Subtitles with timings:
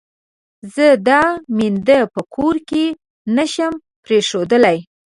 [0.73, 1.23] زه دا
[1.57, 2.85] مينده په کور کې
[3.35, 3.73] نه شم
[4.03, 4.77] پرېښودلای.